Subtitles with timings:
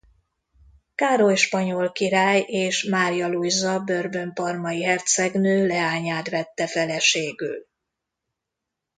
[0.95, 7.65] Károly spanyol király és Mária Lujza Bourbon–parmai hercegnő leányát vette feleségül.